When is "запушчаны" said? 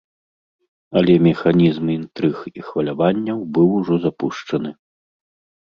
4.09-4.77